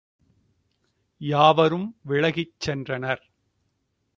யாவரும் 1.21 1.85
விலகிச் 2.07 2.55
சென்றனர். 2.65 3.23